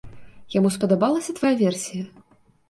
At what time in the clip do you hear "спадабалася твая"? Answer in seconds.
0.75-1.53